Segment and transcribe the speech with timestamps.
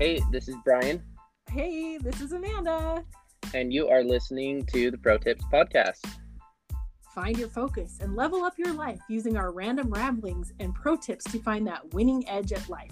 [0.00, 1.02] Hey, this is Bryan,
[1.50, 3.04] Hey, this is Amanda.
[3.52, 6.00] and you are listening to the Pro Tips Podcast.
[7.14, 11.24] Find your focus and level up your life using our random ramblings and pro tips
[11.32, 12.90] to find that winning edge at life.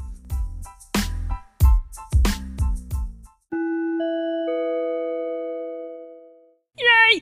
[6.78, 7.20] Yay!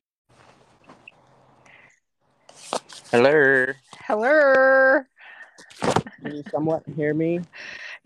[3.10, 3.66] Hello.
[4.06, 5.00] Hello.
[5.80, 7.40] Can you somewhat hear me?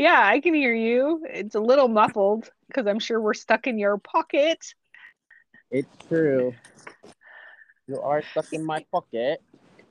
[0.00, 1.26] Yeah, I can hear you.
[1.28, 4.72] It's a little muffled because I'm sure we're stuck in your pocket.
[5.70, 6.54] It's true.
[7.86, 9.42] You are stuck in my pocket.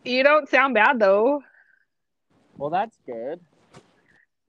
[0.03, 1.44] You don't sound bad though.
[2.58, 3.40] Well, that's good.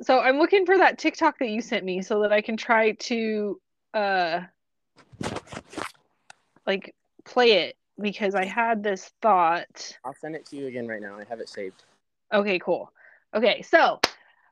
[0.01, 2.93] So I'm looking for that TikTok that you sent me so that I can try
[2.93, 3.61] to
[3.93, 4.41] uh
[6.67, 6.95] like
[7.27, 9.99] play it because I had this thought.
[10.07, 11.19] I'll send it to you again right now.
[11.19, 11.83] I have it saved.
[12.33, 12.91] Okay, cool.
[13.35, 14.01] Okay, so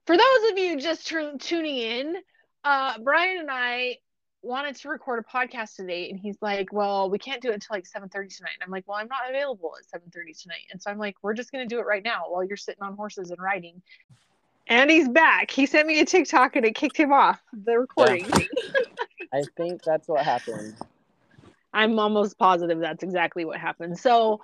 [0.09, 2.17] for those of you just tu- tuning in,
[2.65, 3.99] uh, Bryan and I
[4.41, 7.77] wanted to record a podcast today, and he's like, "Well, we can't do it until
[7.77, 10.91] like 7:30 tonight." And I'm like, "Well, I'm not available at 7:30 tonight," and so
[10.91, 13.39] I'm like, "We're just gonna do it right now while you're sitting on horses and
[13.39, 13.83] riding."
[14.67, 15.51] And he's back.
[15.51, 18.33] He sent me a TikTok, and it kicked him off the recording.
[19.35, 20.75] I think that's what happened.
[21.75, 23.99] I'm almost positive that's exactly what happened.
[23.99, 24.41] So,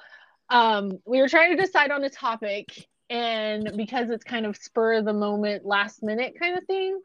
[0.50, 4.94] um, we were trying to decide on a topic, and because it's kind of spur
[4.94, 7.00] of the moment, last minute kind of thing,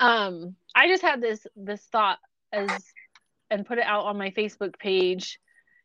[0.00, 2.18] um, I just had this this thought
[2.52, 2.70] as
[3.50, 5.38] and put it out on my Facebook page.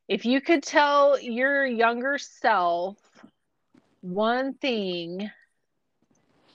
[0.07, 2.97] If you could tell your younger self
[4.02, 5.29] one thing,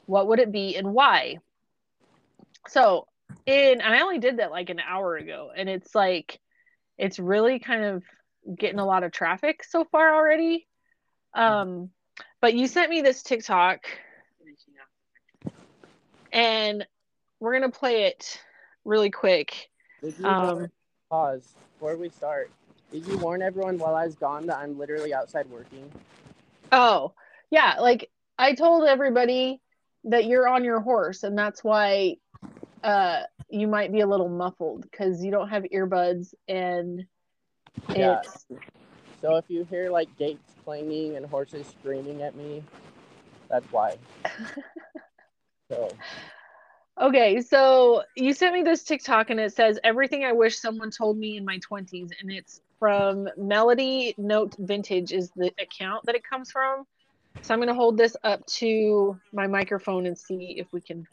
[0.07, 1.39] what would it be and why?
[2.69, 3.07] So,
[3.47, 6.41] in and I only did that like an hour ago, and it's like
[6.99, 8.03] it's really kind of
[8.59, 10.67] getting a lot of traffic so far already.
[11.35, 11.91] Um,
[12.47, 13.81] but you sent me this TikTok,
[16.33, 16.87] and
[17.41, 18.41] we're gonna play it
[18.85, 19.69] really quick.
[20.23, 20.71] Um,
[21.11, 22.53] pause before we start?
[22.93, 25.91] Did you warn everyone while I was gone that I'm literally outside working?
[26.71, 27.15] Oh,
[27.51, 29.61] yeah, like I told everybody
[30.05, 32.19] that you're on your horse, and that's why
[32.85, 37.07] uh, you might be a little muffled because you don't have earbuds, and
[37.97, 38.23] Yeah.
[39.21, 42.63] So if you hear like gates clanging and horses screaming at me,
[43.49, 43.97] that's why.
[45.71, 45.89] so
[46.99, 51.19] Okay, so you sent me this TikTok and it says everything I wish someone told
[51.19, 56.25] me in my 20s and it's from Melody Note Vintage is the account that it
[56.25, 56.85] comes from.
[57.43, 61.07] So I'm going to hold this up to my microphone and see if we can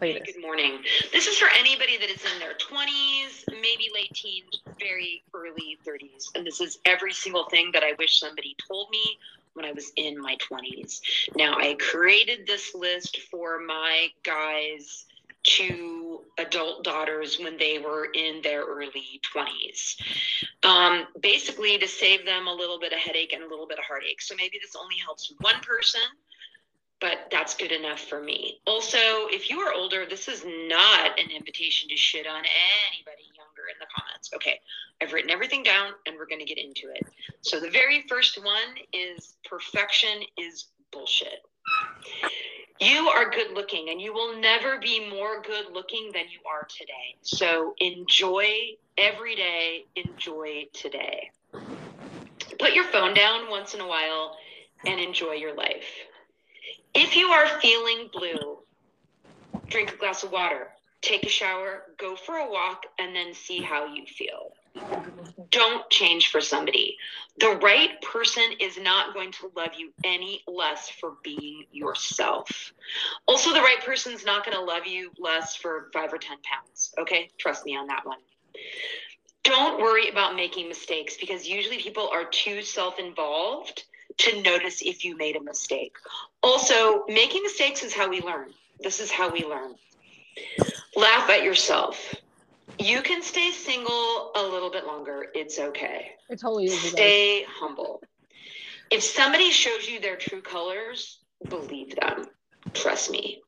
[0.00, 0.20] Hey.
[0.24, 0.78] Good morning.
[1.12, 6.36] This is for anybody that is in their 20s, maybe late teens, very early 30s.
[6.36, 9.18] And this is every single thing that I wish somebody told me
[9.54, 11.00] when I was in my 20s.
[11.34, 15.06] Now, I created this list for my guys
[15.42, 19.96] to adult daughters when they were in their early 20s.
[20.62, 23.84] Um, basically, to save them a little bit of headache and a little bit of
[23.84, 24.22] heartache.
[24.22, 26.02] So maybe this only helps one person
[27.00, 28.60] but that's good enough for me.
[28.66, 28.98] Also,
[29.30, 32.42] if you are older, this is not an invitation to shit on
[32.90, 34.30] anybody younger in the comments.
[34.34, 34.60] Okay,
[35.00, 37.06] I've written everything down and we're going to get into it.
[37.42, 41.42] So, the very first one is perfection is bullshit.
[42.80, 46.66] You are good looking and you will never be more good looking than you are
[46.66, 47.16] today.
[47.22, 51.30] So, enjoy every day, enjoy today.
[52.58, 54.36] Put your phone down once in a while
[54.84, 55.86] and enjoy your life.
[56.94, 58.58] If you are feeling blue,
[59.68, 60.68] drink a glass of water,
[61.02, 64.52] take a shower, go for a walk, and then see how you feel.
[65.50, 66.96] Don't change for somebody.
[67.40, 72.72] The right person is not going to love you any less for being yourself.
[73.26, 76.94] Also, the right person's not going to love you less for five or 10 pounds.
[76.98, 77.30] Okay?
[77.38, 78.18] Trust me on that one.
[79.44, 83.84] Don't worry about making mistakes because usually people are too self involved
[84.16, 85.96] to notice if you made a mistake.
[86.42, 88.52] Also, making mistakes is how we learn.
[88.80, 89.74] This is how we learn.
[90.96, 92.14] Laugh at yourself.
[92.78, 95.26] You can stay single a little bit longer.
[95.34, 96.12] It's okay.
[96.28, 96.80] It totally is.
[96.80, 98.02] Stay humble.
[98.90, 101.18] If somebody shows you their true colors,
[101.48, 102.26] believe them.
[102.72, 103.42] Trust me.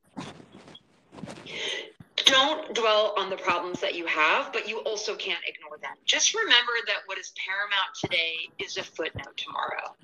[2.16, 5.96] Don't dwell on the problems that you have, but you also can't ignore them.
[6.04, 9.96] Just remember that what is paramount today is a footnote tomorrow.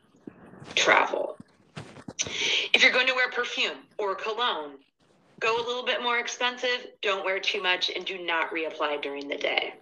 [0.74, 1.38] Travel.
[2.74, 4.72] If you're going to wear perfume or cologne,
[5.40, 9.28] go a little bit more expensive, don't wear too much, and do not reapply during
[9.28, 9.74] the day.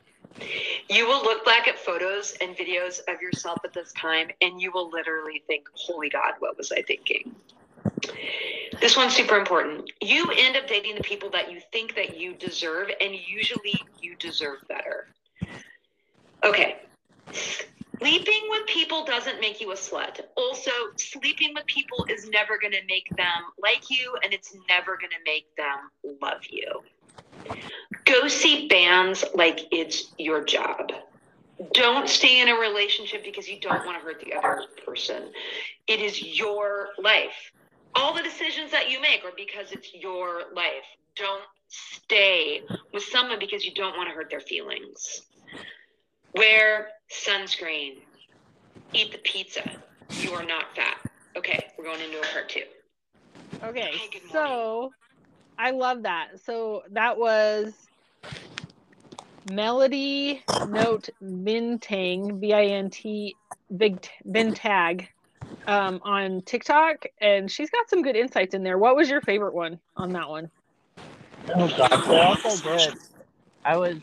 [0.88, 4.72] You will look back at photos and videos of yourself at this time, and you
[4.72, 7.34] will literally think, Holy God, what was I thinking?
[8.80, 9.90] This one's super important.
[10.00, 14.16] You end up dating the people that you think that you deserve, and usually you
[14.16, 15.06] deserve better.
[16.42, 16.78] Okay.
[17.32, 20.20] Sleeping with people doesn't make you a slut.
[20.36, 24.96] Also, sleeping with people is never going to make them like you, and it's never
[24.96, 26.82] going to make them love you.
[28.04, 30.92] Go see bands like it's your job.
[31.72, 35.30] Don't stay in a relationship because you don't want to hurt the other person.
[35.86, 37.52] It is your life.
[37.94, 40.84] All the decisions that you make are because it's your life.
[41.14, 42.62] Don't stay
[42.92, 45.22] with someone because you don't want to hurt their feelings.
[46.34, 47.98] Wear sunscreen.
[48.92, 49.62] Eat the pizza.
[50.20, 50.98] You are not fat.
[51.36, 52.62] Okay, we're going into a part two.
[53.62, 54.92] Okay, Hi, so
[55.58, 56.40] I love that.
[56.44, 57.72] So that was
[59.50, 63.34] Melody Note Bintang, B I N T
[63.76, 65.06] Big Bintag,
[65.66, 68.78] um, on TikTok, and she's got some good insights in there.
[68.78, 70.50] What was your favorite one on that one?
[71.54, 72.94] Oh gosh, they're all so good.
[73.64, 73.98] I was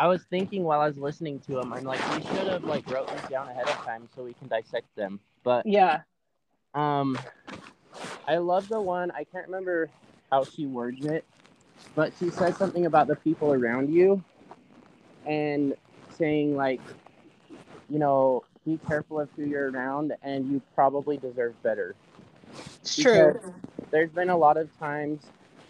[0.00, 2.90] I was thinking while I was listening to them, I'm like, we should have like
[2.90, 5.20] wrote these down ahead of time so we can dissect them.
[5.44, 6.00] But Yeah,
[6.72, 7.18] um,
[8.26, 9.10] I love the one.
[9.10, 9.90] I can't remember
[10.30, 11.26] how she words it,
[11.94, 14.24] but she says something about the people around you,
[15.26, 15.74] and
[16.16, 16.80] saying like,
[17.90, 21.94] you know, be careful of who you're around, and you probably deserve better.
[22.80, 23.38] it's true.
[23.90, 25.20] There's been a lot of times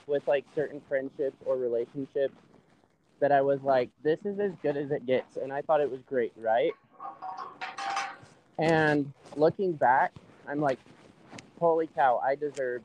[0.06, 2.34] with like certain friendships or relationships
[3.20, 5.36] that I was like, this is as good as it gets.
[5.36, 6.72] And I thought it was great, right?
[8.58, 10.12] And looking back,
[10.48, 10.78] I'm like,
[11.58, 12.84] holy cow, I deserved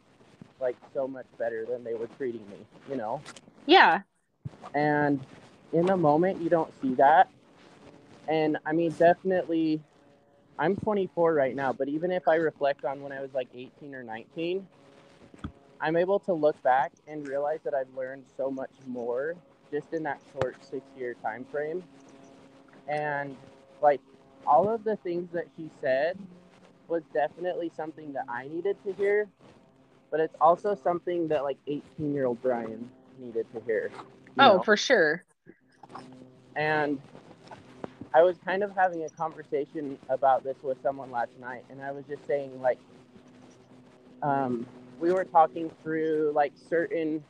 [0.59, 2.57] like so much better than they were treating me,
[2.89, 3.21] you know?
[3.65, 4.01] Yeah,
[4.73, 5.19] And
[5.73, 7.29] in the moment, you don't see that.
[8.27, 9.81] And I mean, definitely,
[10.59, 13.95] I'm 24 right now, but even if I reflect on when I was like 18
[13.95, 14.67] or 19,
[15.81, 19.35] I'm able to look back and realize that I've learned so much more
[19.71, 21.83] just in that short six year time frame.
[22.87, 23.35] And
[23.81, 24.01] like
[24.45, 26.17] all of the things that she said
[26.87, 29.27] was definitely something that I needed to hear,
[30.11, 32.89] but it's also something that like 18 year old Bryan
[33.19, 33.91] needed to hear.
[34.37, 34.63] oh, know?
[34.63, 35.23] for sure.
[36.55, 36.99] and
[38.13, 41.91] I was kind of having a conversation about this with someone last night, and I
[41.91, 42.79] was just saying like,
[44.21, 44.65] um,
[44.99, 47.23] we were talking through like certain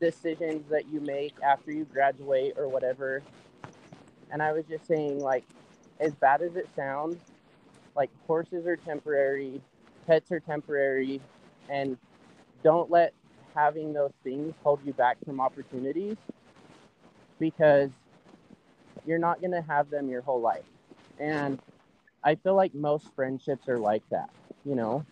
[0.00, 3.22] decisions that you make after you graduate or whatever,
[4.30, 5.44] and I was just saying like,
[6.00, 7.18] as bad as it sounds,
[7.96, 9.60] like horses are temporary,
[10.06, 11.20] pets are temporary,
[11.68, 11.96] and
[12.62, 13.12] don't let
[13.54, 16.16] having those things hold you back from opportunities
[17.38, 17.90] because
[19.06, 20.64] you're not going to have them your whole life.
[21.18, 21.58] And
[22.22, 24.30] I feel like most friendships are like that,
[24.64, 25.04] you know?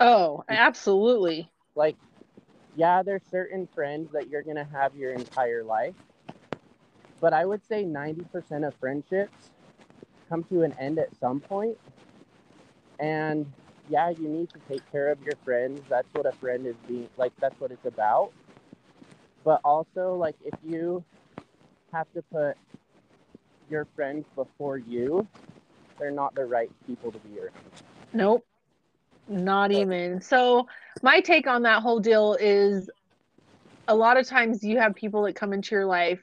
[0.00, 1.50] Oh, absolutely.
[1.74, 1.96] Like,
[2.76, 5.94] yeah, there's certain friends that you're going to have your entire life.
[7.20, 9.50] But I would say 90% of friendships
[10.28, 11.78] come to an end at some point.
[12.98, 13.46] And
[13.88, 15.82] yeah, you need to take care of your friends.
[15.88, 18.32] That's what a friend is being like, that's what it's about.
[19.44, 21.04] But also, like, if you
[21.92, 22.56] have to put
[23.68, 25.26] your friends before you,
[25.98, 27.52] they're not the right people to be around.
[28.12, 28.46] Nope.
[29.28, 30.20] Not even.
[30.20, 30.66] So,
[31.02, 32.88] my take on that whole deal is
[33.88, 36.22] a lot of times you have people that come into your life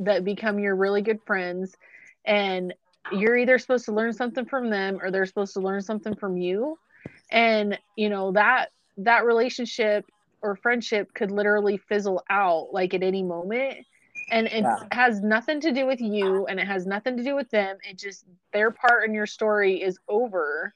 [0.00, 1.76] that become your really good friends,
[2.24, 2.74] and
[3.12, 6.36] you're either supposed to learn something from them or they're supposed to learn something from
[6.36, 6.78] you.
[7.30, 10.06] And, you know, that that relationship
[10.40, 13.86] or friendship could literally fizzle out like at any moment.
[14.30, 17.50] And it has nothing to do with you and it has nothing to do with
[17.50, 17.76] them.
[17.88, 20.72] It just their part in your story is over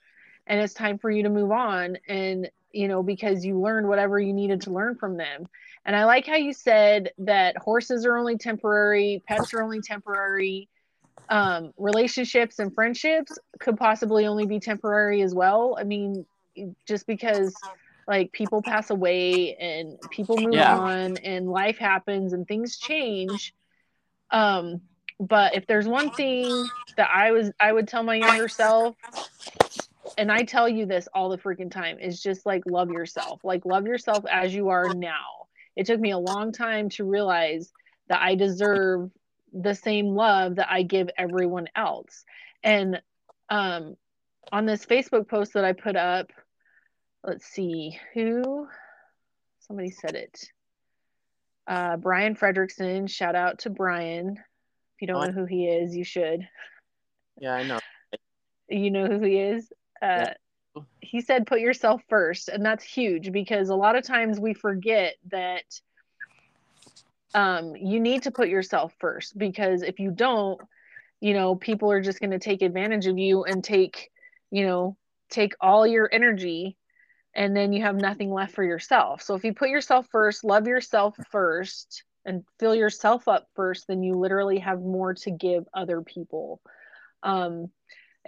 [0.47, 4.19] and it's time for you to move on and you know because you learned whatever
[4.19, 5.49] you needed to learn from them
[5.85, 10.69] and i like how you said that horses are only temporary pets are only temporary
[11.31, 16.25] um, relationships and friendships could possibly only be temporary as well i mean
[16.87, 17.65] just because
[18.07, 20.75] like people pass away and people move Yeah.
[20.75, 23.55] on and life happens and things change
[24.31, 24.81] um
[25.21, 28.97] but if there's one thing that i was i would tell my younger self
[30.19, 33.41] and I tell you this all the freaking time is just like love yourself.
[33.45, 35.47] Like love yourself as you are now.
[35.77, 37.73] It took me a long time to realize
[38.09, 39.11] that I deserve
[39.53, 42.25] the same love that I give everyone else.
[42.65, 43.01] And
[43.49, 43.95] um
[44.51, 46.33] on this Facebook post that I put up,
[47.23, 48.67] let's see who
[49.61, 50.41] somebody said it.
[51.69, 54.37] Uh Brian Fredrickson, shout out to Brian.
[54.37, 56.49] If you don't know who he is, you should.
[57.41, 57.79] Yeah, I know.
[58.69, 59.71] You know who he is?
[60.03, 60.33] Uh
[61.01, 65.15] he said put yourself first and that's huge because a lot of times we forget
[65.31, 65.65] that
[67.35, 70.61] um, you need to put yourself first because if you don't
[71.21, 74.11] you know people are just going to take advantage of you and take
[74.51, 74.97] you know
[75.31, 76.77] take all your energy
[77.35, 79.23] and then you have nothing left for yourself.
[79.23, 84.03] So if you put yourself first love yourself first and fill yourself up first then
[84.03, 86.61] you literally have more to give other people.
[87.23, 87.71] Um,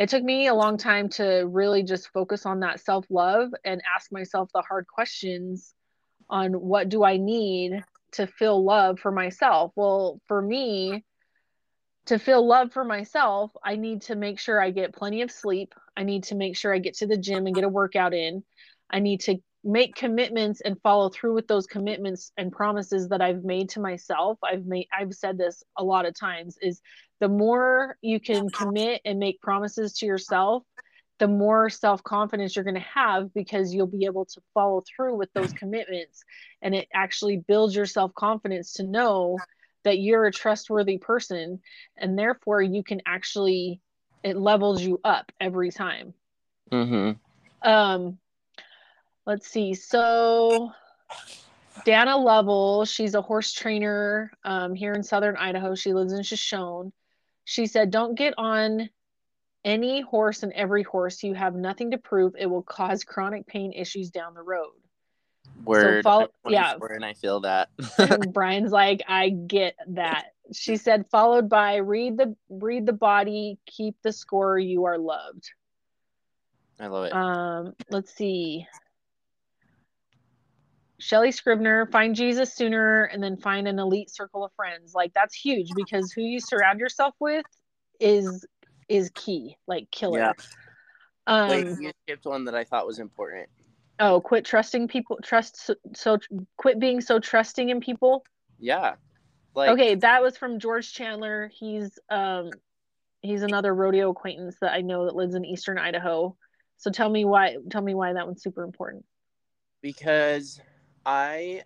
[0.00, 3.82] it took me a long time to really just focus on that self love and
[3.94, 5.74] ask myself the hard questions
[6.30, 9.72] on what do I need to feel love for myself.
[9.76, 11.04] Well, for me,
[12.06, 15.74] to feel love for myself, I need to make sure I get plenty of sleep.
[15.94, 18.42] I need to make sure I get to the gym and get a workout in.
[18.90, 23.44] I need to make commitments and follow through with those commitments and promises that I've
[23.44, 24.38] made to myself.
[24.42, 26.80] I've made I've said this a lot of times is
[27.20, 30.62] the more you can commit and make promises to yourself,
[31.18, 35.30] the more self-confidence you're going to have because you'll be able to follow through with
[35.34, 36.24] those commitments
[36.62, 39.36] and it actually builds your self-confidence to know
[39.84, 41.60] that you're a trustworthy person
[41.98, 43.82] and therefore you can actually
[44.22, 46.14] it levels you up every time.
[46.72, 47.68] Mm-hmm.
[47.68, 48.18] Um
[49.26, 49.74] let's see.
[49.74, 50.72] So
[51.84, 55.74] Dana Lovell, she's a horse trainer um, here in southern Idaho.
[55.74, 56.92] She lives in Shoshone.
[57.44, 58.90] She said, Don't get on
[59.64, 61.22] any horse and every horse.
[61.22, 62.34] You have nothing to prove.
[62.38, 64.72] It will cause chronic pain issues down the road.
[65.64, 66.04] Word.
[66.04, 66.74] follow- yeah.
[66.90, 67.68] And I feel that.
[68.32, 70.26] Bryan's like, I get that.
[70.52, 75.50] She said, followed by read the read the body, keep the score, you are loved.
[76.80, 77.12] I love it.
[77.12, 78.66] Um, let's see.
[81.00, 84.92] Shelly Scribner, find Jesus sooner and then find an elite circle of friends.
[84.94, 87.44] Like that's huge because who you surround yourself with
[87.98, 88.46] is
[88.88, 90.18] is key, like killer.
[90.18, 90.32] Yeah.
[91.26, 93.48] Um Wait, you skipped one that I thought was important.
[93.98, 96.18] oh, quit trusting people trust so, so
[96.56, 98.24] quit being so trusting in people.
[98.58, 98.94] Yeah.
[99.54, 101.50] Like, okay, that was from George Chandler.
[101.58, 102.50] He's um
[103.22, 106.36] he's another rodeo acquaintance that I know that lives in eastern Idaho.
[106.76, 109.04] So tell me why tell me why that one's super important.
[109.82, 110.60] because
[111.06, 111.62] I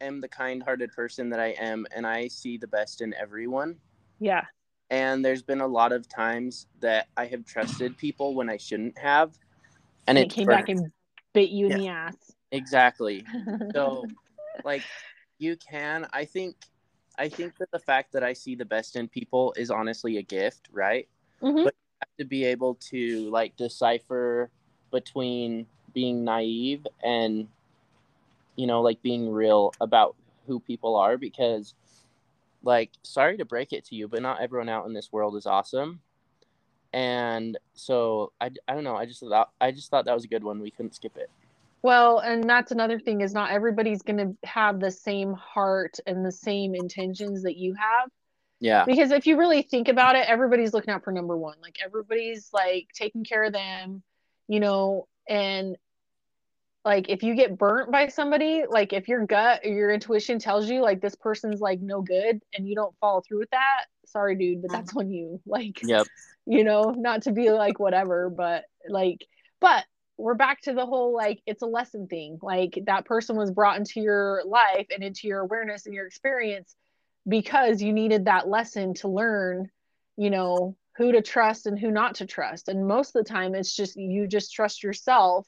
[0.00, 3.76] am the kind-hearted person that I am, and I see the best in everyone.
[4.18, 4.44] Yeah.
[4.90, 8.98] And there's been a lot of times that I have trusted people when I shouldn't
[8.98, 9.30] have,
[10.06, 10.90] and And it it's came for- back and
[11.32, 12.16] bit you in the ass.
[12.50, 13.24] exactly.
[13.74, 14.06] So,
[14.64, 14.82] like,
[15.38, 16.06] you can.
[16.12, 16.56] I think.
[17.18, 20.22] I think that the fact that I see the best in people is honestly a
[20.22, 21.08] gift, right?
[21.42, 21.64] Mhm.
[21.64, 24.50] but- you have to be able to like decipher
[24.90, 27.48] between being naive and
[28.56, 30.16] you know like being real about
[30.46, 31.74] who people are because
[32.62, 35.46] like sorry to break it to you but not everyone out in this world is
[35.46, 36.00] awesome
[36.92, 40.28] and so i, I don't know i just thought i just thought that was a
[40.28, 41.30] good one we couldn't skip it
[41.82, 46.24] Well, and that's another thing is not everybody's going to have the same heart and
[46.24, 48.08] the same intentions that you have.
[48.60, 51.56] yeah Because if you really think about it, everybody's looking out for number one.
[51.60, 54.02] Like everybody's like taking care of them,
[54.46, 55.76] you know, and
[56.84, 60.68] like if you get burnt by somebody, like if your gut or your intuition tells
[60.68, 64.36] you like this person's like no good and you don't follow through with that, sorry
[64.36, 64.74] dude, but mm.
[64.74, 65.40] that's on you.
[65.46, 66.06] Like yep
[66.46, 69.26] you know, not to be like whatever, but like,
[69.60, 69.84] but
[70.18, 72.38] we're back to the whole like it's a lesson thing.
[72.42, 76.74] Like that person was brought into your life and into your awareness and your experience
[77.28, 79.70] because you needed that lesson to learn,
[80.16, 82.68] you know, who to trust and who not to trust.
[82.68, 85.46] And most of the time it's just you just trust yourself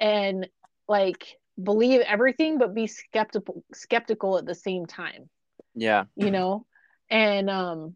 [0.00, 0.48] and
[0.88, 5.28] like believe everything but be skeptical skeptical at the same time.
[5.74, 6.04] Yeah.
[6.16, 6.66] You know?
[7.10, 7.94] And um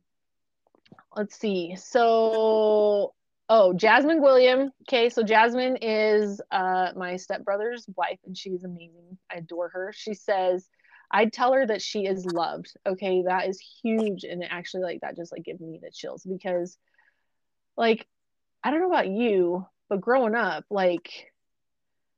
[1.17, 1.77] let's see.
[1.77, 3.15] So
[3.49, 4.71] oh jasmine william.
[4.83, 9.19] Okay so jasmine is uh my stepbrother's wife and she's amazing.
[9.31, 9.93] I adore her.
[9.97, 10.69] She says
[11.11, 12.77] i'd tell her that she is loved.
[12.87, 16.77] Okay that is huge and actually like that just like gives me the chills because
[17.77, 18.07] like
[18.63, 21.33] i don't know about you but growing up like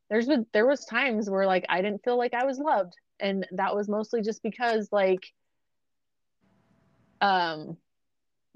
[0.08, 3.46] there's been there was times where like i didn't feel like i was loved and
[3.52, 5.32] that was mostly just because like
[7.20, 7.76] um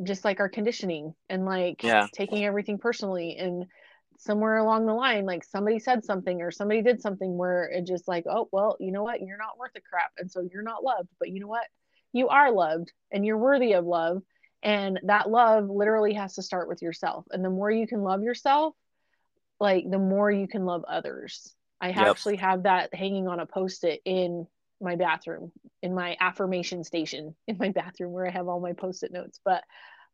[0.02, 2.06] just like our conditioning and like Yeah.
[2.14, 3.66] taking everything personally and
[4.18, 8.06] somewhere along the line like somebody said something or somebody did something where it just
[8.06, 10.84] like oh well you know what you're not worth a crap and so you're not
[10.84, 11.64] loved but you know what
[12.12, 14.22] you are loved and you're worthy of love
[14.62, 18.22] and that love literally has to start with yourself and the more you can love
[18.22, 18.74] yourself
[19.60, 21.96] like the more you can love others i Yep.
[21.98, 24.46] actually have that hanging on a post-it in
[24.80, 25.52] my bathroom
[25.82, 29.62] in my affirmation station in my bathroom where i have all my post-it notes but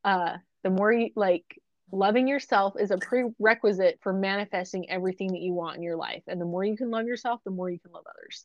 [0.05, 1.45] uh the more you like
[1.93, 6.23] Loving yourself is a prerequisite for manifesting everything that you want in your life.
[6.27, 8.45] And the more you can love yourself, the more you can love others.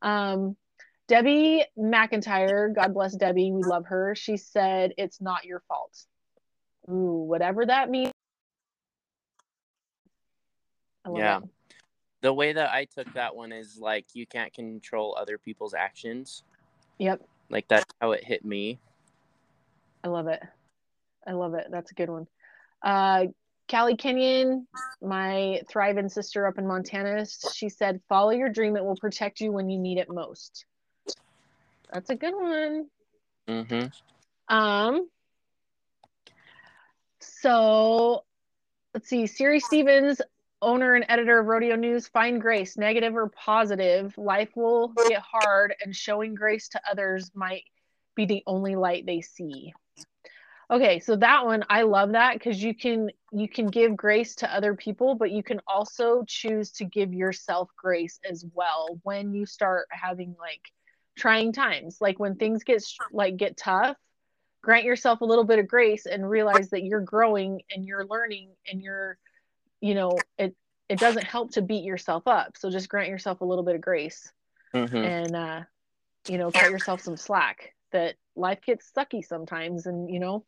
[0.00, 0.56] Um,
[1.06, 4.14] Debbie McIntyre, God bless Debbie, we love her.
[4.14, 5.94] She said, It's not your fault.
[6.90, 8.12] Ooh, whatever that means.
[11.14, 11.38] Yeah.
[11.38, 11.44] It.
[12.20, 16.44] The way that I took that one is like you can't control other people's actions.
[16.98, 17.22] Yep.
[17.50, 18.78] Like that's how it hit me.
[20.04, 20.40] I love it.
[21.26, 21.66] I love it.
[21.70, 22.26] That's a good one.
[22.82, 23.26] Uh,
[23.70, 24.66] Callie Kenyon,
[25.00, 29.52] my thriving sister up in Montana, she said, "Follow your dream; it will protect you
[29.52, 30.64] when you need it most."
[31.92, 32.86] That's a good one.
[33.48, 34.54] Mm-hmm.
[34.54, 35.08] Um.
[37.20, 38.24] So,
[38.94, 39.26] let's see.
[39.26, 40.20] Siri Stevens,
[40.62, 44.16] owner and editor of Rodeo News, find grace, negative or positive.
[44.16, 47.64] Life will get hard, and showing grace to others might
[48.14, 49.74] be the only light they see.
[50.70, 54.54] Okay, so that one I love that because you can you can give grace to
[54.54, 59.44] other people, but you can also choose to give yourself grace as well when you
[59.44, 60.62] start having like
[61.18, 61.98] trying times.
[62.00, 63.96] Like when things get like get tough,
[64.62, 68.52] grant yourself a little bit of grace and realize that you're growing and you're learning
[68.70, 69.18] and you're
[69.82, 70.56] you know, it
[70.88, 72.56] it doesn't help to beat yourself up.
[72.56, 74.32] So just grant yourself a little bit of grace
[74.74, 74.96] mm-hmm.
[74.96, 75.60] and uh
[76.28, 80.44] you know, cut yourself some slack that life gets sucky sometimes and you know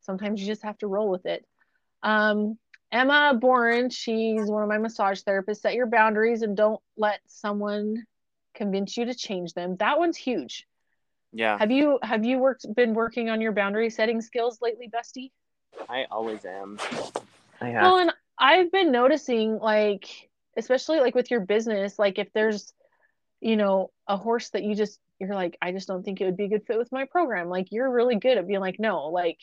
[0.00, 1.44] sometimes you just have to roll with it.
[2.02, 2.56] Um,
[2.92, 5.58] Emma Boren, she's one of my massage therapists.
[5.58, 8.04] Set your boundaries and don't let someone
[8.54, 9.76] convince you to change them.
[9.76, 10.66] That one's huge.
[11.32, 11.58] Yeah.
[11.58, 15.32] Have you have you worked been working on your boundary setting skills lately, Bestie?
[15.88, 16.78] I always am.
[17.60, 17.82] I have.
[17.82, 22.72] Well, and I've been noticing like especially like with your business, like if there's
[23.40, 26.36] you know a horse that you just you're like I just don't think it would
[26.36, 27.48] be a good fit with my program.
[27.48, 29.38] Like you're really good at being like no, like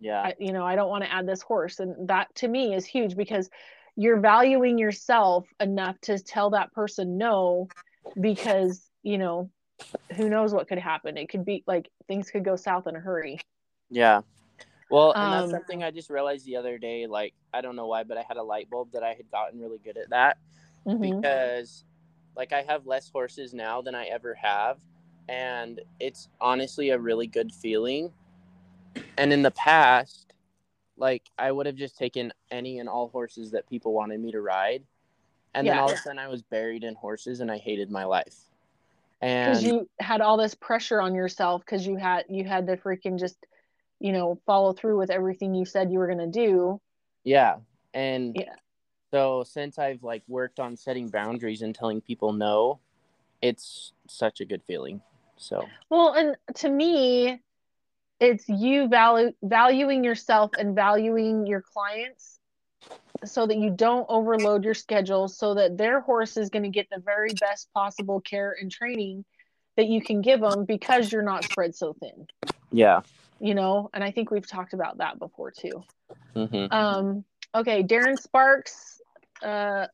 [0.00, 0.20] yeah.
[0.20, 2.84] I, you know i don't want to add this horse and that to me is
[2.84, 3.48] huge because
[3.94, 7.68] you're valuing yourself enough to tell that person no
[8.20, 9.48] because you know
[10.16, 11.16] who knows what could happen.
[11.16, 13.38] It could be like things could go south in a hurry.
[13.90, 14.22] Yeah
[14.92, 17.86] well and that's Um, something i just realized the other day like i don't know
[17.86, 20.38] why but i had a light bulb that i had gotten really good at that
[20.86, 21.00] mhm.
[21.00, 21.84] because
[22.36, 24.78] like I have less horses now than I ever have
[25.28, 28.12] and it's honestly a really good feeling.
[29.16, 30.34] And in the past,
[30.96, 34.40] like I would have just taken any and all horses that people wanted me to
[34.40, 34.82] ride.
[35.54, 38.04] And then all of a sudden I was buried in horses and I hated my
[38.04, 38.36] life.
[39.20, 43.18] because you had all this pressure on yourself because you had you had to freaking
[43.18, 43.36] just
[44.02, 46.80] you know follow through with everything you said you were going to do
[47.24, 47.56] yeah.
[47.94, 48.54] And Yeah.
[49.10, 52.80] so since I've like worked on setting boundaries and telling people no,
[53.40, 55.00] it's such a good feeling.
[55.36, 57.40] So well and to me
[58.20, 62.38] it's you value valuing yourself and valuing your clients
[63.24, 66.88] so that you don't overload your schedule so that their horse is going to get
[66.90, 69.24] the very best possible care and training
[69.76, 72.26] that you can give them because you're not spread so thin
[72.70, 73.02] yeah.
[73.42, 75.84] You know and i think we've talked about that before too
[76.34, 77.24] hmm Um,
[77.54, 79.00] okay, Darren Sparks,
[79.42, 79.86] uh,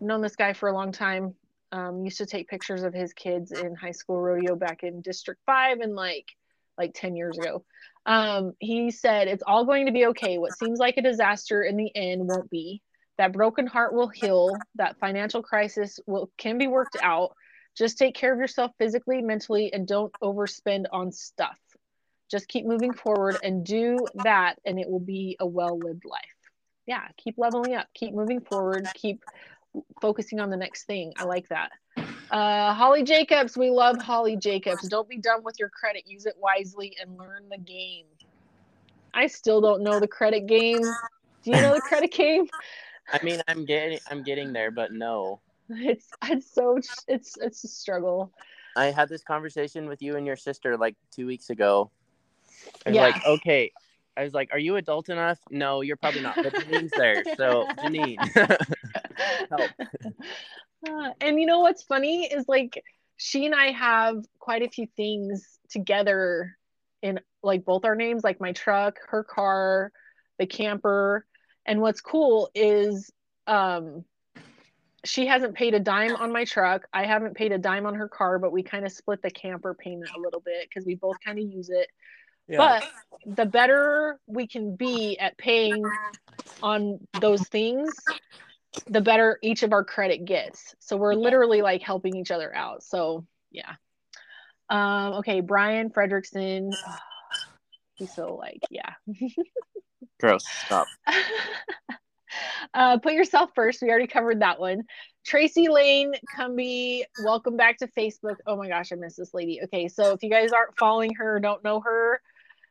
[0.00, 1.34] known this guy for a long time.
[1.70, 5.40] Um, used to take pictures of his kids in high school rodeo back in District
[5.46, 6.26] Five and like
[6.76, 7.64] like ten years ago.
[8.04, 10.36] Um, he said it's all going to be okay.
[10.36, 12.82] What seems like a disaster in the end won't be.
[13.16, 14.66] That broken heart will heal.
[14.74, 17.34] That financial crisis will can be worked out.
[17.76, 21.58] Just take care of yourself physically, mentally, and don't overspend on stuff.
[22.30, 26.20] Just keep moving forward and do that and it will be a well-lived life.
[26.86, 27.88] Yeah keep leveling up.
[27.94, 28.88] Keep moving forward.
[28.94, 29.22] Keep
[30.00, 31.12] focusing on the next thing.
[31.18, 31.72] I like that.
[32.30, 34.88] Uh, holly jacobs we love holly jacobs.
[34.88, 36.04] Don't be dumb with your credit.
[36.06, 38.06] Use it wisely and learn the game.
[39.12, 40.94] I still don't know the credit game.
[41.44, 42.46] Do you know the credit game?
[43.12, 45.40] I mean, I'm getting I'm getting there, but no.
[45.68, 48.32] it's it's so it's it's a struggle
[48.74, 51.90] I had this conversation with you and your sister like two weeks ago.
[52.86, 53.02] I was Yeah.
[53.02, 53.70] like, okay.
[54.16, 55.38] I was like, are you adult enough?
[55.50, 56.36] No, you're probably not.
[56.42, 57.22] But Janine's there.
[57.36, 58.18] So, Janine.
[59.50, 59.72] Help.
[60.88, 62.82] Uh, and you know what's funny is like
[63.16, 66.56] she and I have quite a few things together
[67.02, 69.92] in like both our names, like my truck, her car,
[70.38, 71.26] the camper.
[71.66, 73.12] And what's cool is
[73.46, 74.04] um
[75.04, 76.86] she hasn't paid a dime on my truck.
[76.92, 79.74] I haven't paid a dime on her car, but we kind of split the camper
[79.74, 81.88] payment a little bit because we both kind of use it.
[82.48, 82.84] But
[83.24, 85.82] the better we can be at paying
[86.62, 87.94] on those things,
[88.86, 90.74] the better each of our credit gets.
[90.78, 92.82] So we're literally like helping each other out.
[92.82, 93.74] So yeah.
[94.68, 96.72] Um, okay, Brian Fredrickson.
[97.94, 98.94] He's so like, yeah.
[100.20, 100.44] Gross.
[100.66, 100.86] Stop.
[102.74, 103.82] uh, put yourself first.
[103.82, 104.84] We already covered that one.
[105.24, 108.36] Tracy Lane Cumby, welcome back to Facebook.
[108.46, 109.60] Oh my gosh, I miss this lady.
[109.64, 112.20] Okay, so if you guys aren't following her, don't know her,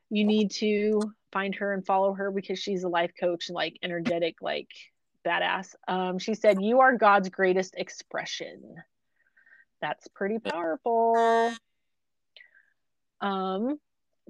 [0.10, 4.42] you need to find her and follow her because she's a life coach, like energetic,
[4.42, 4.68] like
[5.26, 5.76] badass.
[5.88, 8.76] Um, she said, "You are God's greatest expression."
[9.82, 11.54] That's pretty powerful.
[13.22, 13.80] Um,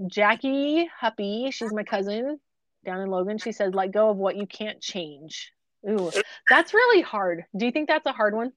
[0.07, 2.39] Jackie Huppy, she's my cousin
[2.83, 3.37] down in Logan.
[3.37, 5.51] She said, "Let go of what you can't change."
[5.89, 6.11] Ooh,
[6.49, 7.45] that's really hard.
[7.55, 8.53] Do you think that's a hard one?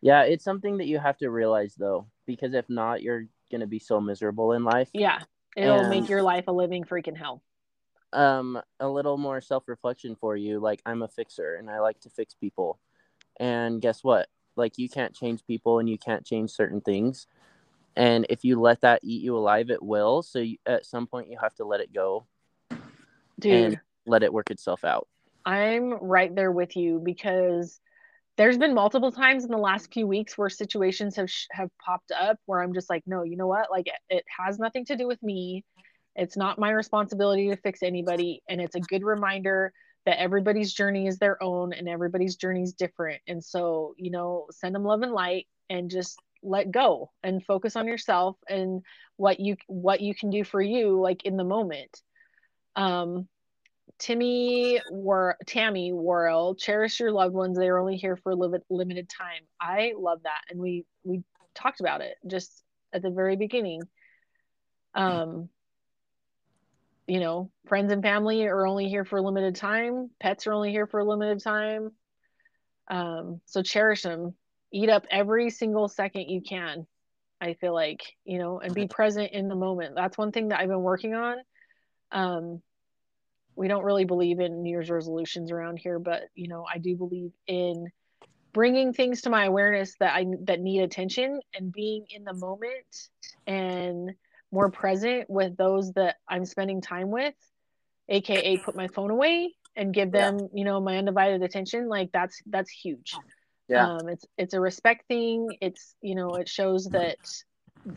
[0.00, 3.78] Yeah, it's something that you have to realize though, because if not, you're gonna be
[3.80, 4.88] so miserable in life.
[4.92, 5.20] Yeah,
[5.56, 7.42] it'll And- make your life a living freaking hell.
[8.14, 12.08] um a little more self-reflection for you like i'm a fixer and i like to
[12.08, 12.78] fix people
[13.38, 17.26] and guess what like you can't change people and you can't change certain things
[17.96, 21.28] and if you let that eat you alive it will so you, at some point
[21.28, 22.24] you have to let it go
[23.38, 25.06] Dude, And- let it work itself out
[25.44, 27.80] I'm right there with you because
[28.36, 32.12] there's been multiple times in the last few weeks where situations have sh- have popped
[32.12, 33.70] up where I'm just like, no, you know what?
[33.70, 35.64] Like it, it has nothing to do with me.
[36.14, 39.72] It's not my responsibility to fix anybody, and it's a good reminder
[40.04, 43.20] that everybody's journey is their own and everybody's journey is different.
[43.26, 47.74] And so, you know, send them love and light and just let go and focus
[47.74, 48.82] on yourself and
[49.16, 52.02] what you what you can do for you like in the moment.
[52.78, 53.28] Um
[53.98, 57.58] Timmy or Tammy Worrell, cherish your loved ones.
[57.58, 59.42] They are only here for a limit, limited time.
[59.60, 61.22] I love that, and we we
[61.54, 62.62] talked about it just
[62.92, 63.82] at the very beginning.
[64.94, 65.48] Um,
[67.06, 70.10] you know, friends and family are only here for a limited time.
[70.20, 71.90] Pets are only here for a limited time.
[72.88, 74.34] Um, so cherish them.
[74.72, 76.86] Eat up every single second you can.
[77.40, 79.94] I feel like you know, and be present in the moment.
[79.96, 81.38] That's one thing that I've been working on.
[82.12, 82.62] Um,
[83.58, 86.96] we don't really believe in New Year's resolutions around here, but you know, I do
[86.96, 87.88] believe in
[88.54, 92.86] bringing things to my awareness that I that need attention and being in the moment
[93.46, 94.12] and
[94.52, 97.34] more present with those that I'm spending time with,
[98.08, 100.30] aka put my phone away and give Yeah.
[100.30, 101.88] them, you know, my undivided attention.
[101.88, 103.12] Like that's that's huge.
[103.68, 105.56] yeah Um, it's it's a respect thing.
[105.60, 107.18] It's you know, it shows that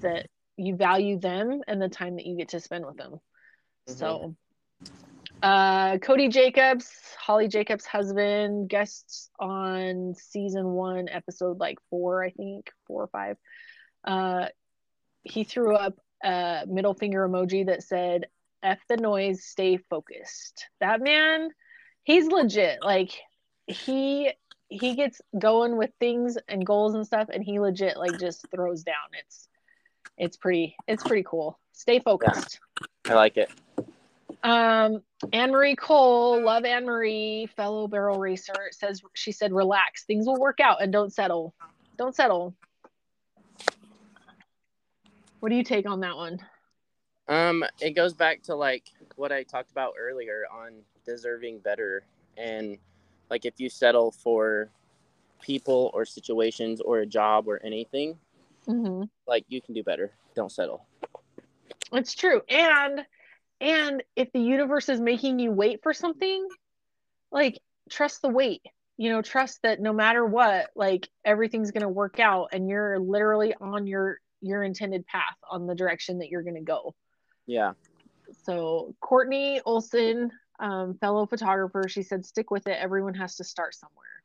[0.02, 3.20] that you value them and the time that you get to spend with them.
[3.88, 3.98] Mhm.
[3.98, 4.36] So
[5.42, 12.70] uh Cody Jacobs, Holly Jacobs' husband, guests on season one, episode like four, I think,
[12.88, 13.38] four or five.
[14.04, 14.48] Uh
[15.24, 18.26] he threw up a middle finger emoji that said,
[18.64, 20.66] F the noise, stay focused.
[20.80, 21.50] That man,
[22.04, 22.80] he's legit.
[22.84, 23.12] Like
[23.68, 24.32] he
[24.68, 28.84] he gets going with things and goals and stuff and he legit like just throws
[28.84, 28.96] down.
[29.20, 29.48] It's
[30.18, 31.60] it's pretty it's pretty cool.
[31.74, 32.60] Stay focused.
[33.08, 33.52] i like it
[34.44, 35.02] Um,
[35.34, 40.40] Anne Marie Cole, love Anne Marie, fellow barrel racer, says she said, relax, things will
[40.40, 41.54] work out and don't settle.
[41.98, 42.56] Don't settle.
[45.40, 46.40] What do you take on that one?
[47.28, 50.74] um it goes back to like what i talked about earlier on
[51.06, 52.04] deserving better
[52.36, 52.80] and
[53.30, 54.70] like if you settle for
[55.40, 58.18] people or situations or a job or anything
[58.68, 59.04] Mm-hmm.
[59.28, 60.86] like you can do better don't settle
[61.94, 62.42] It's true.
[62.50, 63.06] And
[63.62, 66.48] and if the universe is making you wait for something,
[67.32, 68.64] like trust the wait.
[68.98, 73.00] You know, trust that no matter what, like everything's going to work out and you're
[73.00, 76.96] literally on your your intended path on the direction that you're going to go.
[77.46, 77.74] yeah
[78.44, 82.78] So Courtney Olson, um, fellow photographer, she said, "Stick with it.
[82.80, 84.24] Everyone has to start somewhere.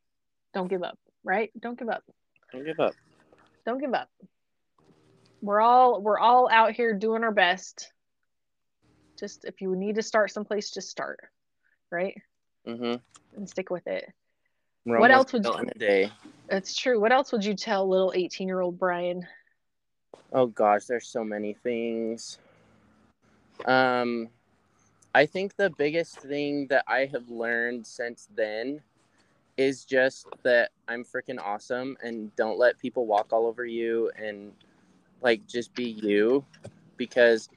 [0.54, 0.98] Don't give up.
[1.22, 1.50] Right?
[1.60, 2.04] Don't give up.
[2.52, 2.94] don't give up
[3.66, 4.08] Don't give up.
[5.42, 7.92] We're all we're all out here doing our best.
[9.18, 11.20] Just if you need to start someplace, just start.
[11.90, 12.14] Right?
[12.66, 12.96] mm-hmm
[13.36, 14.12] And stick with it.
[14.86, 16.10] Rome What else would you- day
[16.48, 17.00] That's true.
[17.00, 19.26] What else would you tell little 18 year old Bryan?
[20.32, 22.38] Oh gosh, there's so many things.
[23.64, 24.28] Um
[25.14, 28.82] I think the biggest thing that I have learned since then
[29.56, 34.52] is just that I'm freaking awesome and don't let people walk all over you and
[35.22, 36.44] like just be you
[36.98, 37.48] because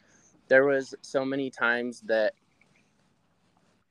[0.49, 2.33] there was so many times that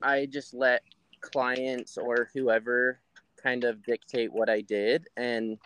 [0.01, 0.83] I just let
[1.21, 2.99] clients or whoever
[3.41, 5.57] kind of dictate what I did and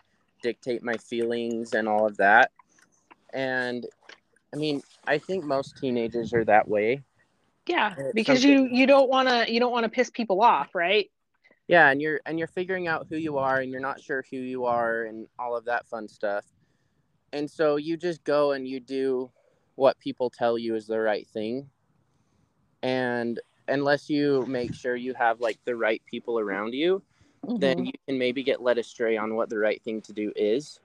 [0.42, 2.52] dictate my feelings and all of that.
[3.34, 3.86] And
[4.54, 7.02] i mean i think most teenagers are that way.
[7.68, 11.10] Yeah, because you you don't want to you don't want to piss people off, right?
[11.68, 14.38] yeah and you're and you're figuring out who you are and you're not sure who
[14.38, 16.46] you are and all of that fun stuff.
[17.32, 19.32] And so you just go and you do
[19.76, 21.70] what people tell you is the right thing.
[22.82, 27.02] And unless you make sure you have like the right people around you
[27.58, 27.86] then Mhm.
[27.88, 30.80] you can maybe get led astray on what the right thing to do is.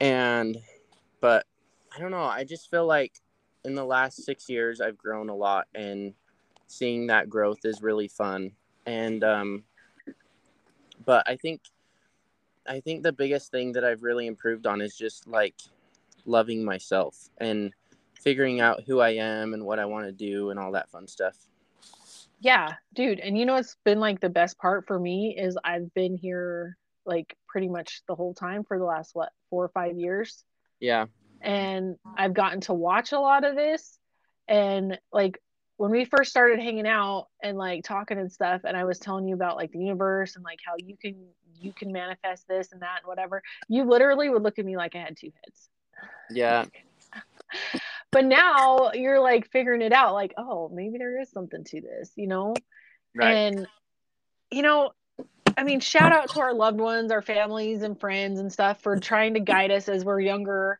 [0.00, 0.56] And
[1.20, 1.46] but
[1.94, 3.20] i don't know i just feel like
[3.64, 6.14] in the last six years i've grown a lot and
[6.66, 8.52] seeing that growth is really fun.
[8.86, 9.64] And um
[11.04, 11.60] but i think
[12.66, 15.54] i think the biggest thing that i've really improved on is just like
[16.24, 17.72] loving myself and
[18.20, 21.06] figuring out who i am and what i want to do and all that fun
[21.08, 21.36] stuff
[22.40, 23.20] Yeah, dude.
[23.20, 26.76] And you know what's been like the best part for me is I've been here
[27.06, 30.44] like pretty much the whole time for the last what four or five years.
[30.80, 31.06] yeah
[31.40, 33.98] And I've gotten to watch a lot of this.
[34.48, 35.38] And like
[35.76, 39.26] when we first started hanging out and like talking and stuff, and I was telling
[39.26, 41.14] you about like the universe and like how you can
[41.60, 44.96] you can manifest this and that and whatever, you literally would look at me like
[44.96, 45.68] I had two heads.
[46.30, 46.64] Yeah
[48.12, 52.12] But now you're like figuring it out, like, oh, maybe there is something to this,
[52.14, 52.54] you know?
[53.14, 53.66] right And,
[54.50, 54.92] you know,
[55.56, 58.98] I mean, shout out to our loved ones, our families and friends and stuff for
[58.98, 60.78] trying to guide us as we're younger,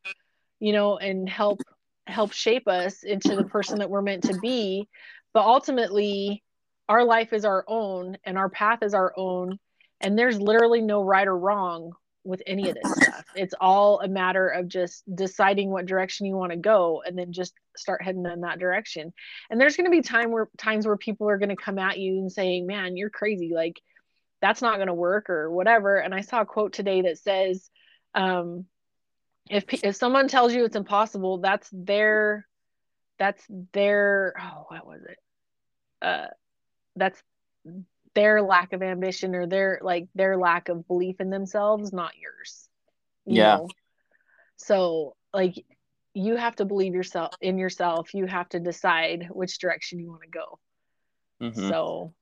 [0.61, 1.61] you know, and help
[2.07, 4.89] help shape us into the person that we're meant to be.
[5.33, 6.43] But ultimately,
[6.89, 9.59] our life is our own and our path is our own.
[10.01, 11.93] And there's literally no right or wrong
[12.25, 13.25] with any of this stuff.
[13.35, 17.33] It's all a matter of just deciding what direction you want to go and then
[17.33, 19.13] just start heading in that direction.
[19.51, 21.99] And there's going to be time where times where people are going to come at
[21.99, 23.53] you and saying, "Man, you're crazy.
[23.55, 23.81] Like
[24.41, 27.69] that's not going to work or whatever." And I saw a quote today that says,
[28.15, 28.67] um,
[29.51, 32.47] if if someone tells you it's impossible, that's their
[33.19, 35.19] that's their oh, what was it?
[36.01, 36.27] Uh
[36.97, 37.23] that's
[38.15, 42.69] their lack of ambition or their like their lack of belief in themselves, not yours.
[43.27, 43.43] you Yeah.
[43.43, 43.75] know?
[44.57, 45.65] So like
[46.15, 48.15] you have to believe yourself in yourself.
[48.15, 50.59] You have to decide which direction you want to go.
[51.41, 51.71] Mhm.
[51.71, 52.15] So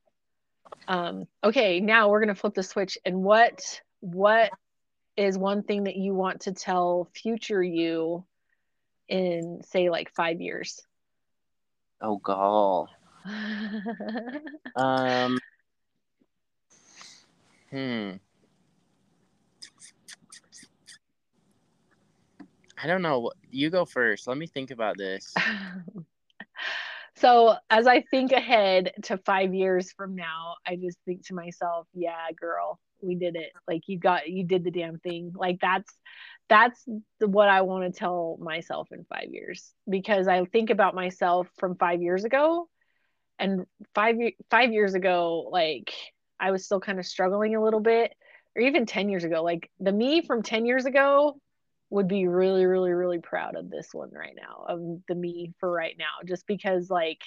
[0.88, 4.50] um okay, now we're going to flip the switch and what what
[5.16, 8.24] is one thing that you want to tell future you
[9.08, 10.82] in say like 5 years?
[12.00, 12.88] oh god
[14.76, 15.38] um
[17.70, 18.12] hmm.
[22.82, 23.30] I don't know.
[23.50, 24.26] You go first.
[24.26, 25.34] Let me think about this.
[27.20, 31.86] So as I think ahead to five years from now, I just think to myself,
[31.92, 33.52] yeah, girl, we did it.
[33.68, 35.32] Like you got, you did the damn thing.
[35.34, 35.92] Like that's,
[36.48, 36.82] that's
[37.18, 39.70] what I want to tell myself in five years.
[39.86, 42.70] Because I think about myself from five years ago
[43.38, 44.16] and five,
[44.50, 45.92] five years ago, like
[46.40, 48.12] I was still kind of struggling a little bit
[48.56, 51.38] or even 10 years ago, like the me from 10 years ago
[51.90, 55.70] would be really really really proud of this one right now of the me for
[55.70, 57.20] right now just because like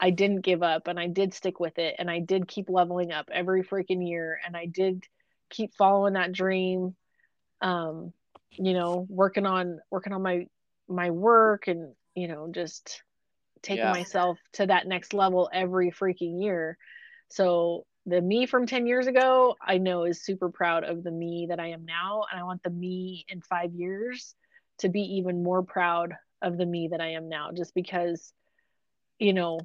[0.00, 3.12] i didn't give up and i did stick with it and i did keep leveling
[3.12, 5.04] up every freaking year and i did
[5.48, 6.96] keep following that dream
[7.60, 8.12] um
[8.50, 10.46] you know working on working on my
[10.88, 13.02] my work and you know just
[13.62, 13.92] taking Yeah.
[13.92, 16.76] myself to that next level every freaking year
[17.30, 21.46] so the me from 10 years ago i know is super proud of the me
[21.48, 24.34] that i am now and i want the me in five years
[24.78, 28.32] to be even more proud of the me that i am now just because
[29.18, 29.58] you know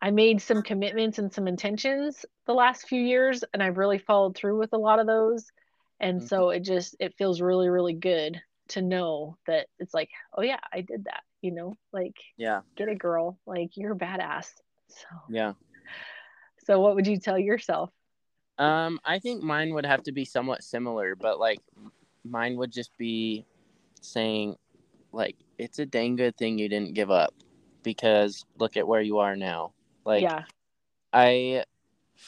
[0.00, 4.34] i made some commitments and some intentions the last few years and i've really followed
[4.36, 5.50] through with a lot of those
[6.00, 6.28] and Mhm.
[6.28, 10.60] so it just it feels really really good to know that it's like oh yeah
[10.72, 12.60] i did that you know like yeah.
[12.74, 14.48] Get a girl like you're a badass
[14.88, 15.06] so.
[15.28, 15.52] Yeah
[16.64, 17.90] so what would you tell yourself?
[18.58, 21.60] Um, I think mine would have to be somewhat similar, but like
[22.24, 23.46] mine would just be
[24.00, 24.56] saying
[25.12, 27.34] like it's a dang good thing you didn't give up
[27.82, 29.72] because look at where you are now.
[30.04, 30.44] Like yeah.
[31.12, 31.64] I